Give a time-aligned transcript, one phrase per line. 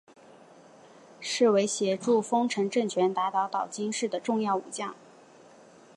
[1.19, 4.95] 是为协助丰臣政权打倒岛津氏的重要武将。